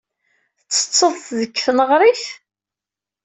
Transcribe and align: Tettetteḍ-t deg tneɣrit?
Tettetteḍ-t 0.67 1.27
deg 1.39 1.51
tneɣrit? 1.65 2.25